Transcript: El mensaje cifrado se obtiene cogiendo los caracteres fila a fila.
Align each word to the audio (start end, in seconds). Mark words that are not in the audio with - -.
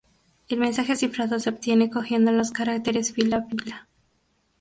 El 0.49 0.57
mensaje 0.57 0.95
cifrado 0.95 1.39
se 1.39 1.51
obtiene 1.51 1.91
cogiendo 1.91 2.31
los 2.31 2.49
caracteres 2.49 3.13
fila 3.13 3.37
a 3.37 3.43
fila. 3.43 3.87